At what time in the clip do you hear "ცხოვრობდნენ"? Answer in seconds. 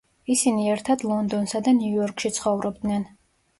2.41-3.09